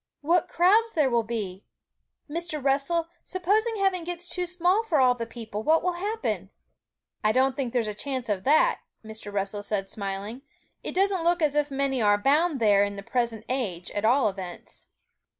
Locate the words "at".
13.91-14.03